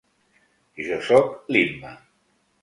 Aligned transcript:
Jo 0.87 0.97
sóc 1.09 1.29
l'Imma. 1.53 1.93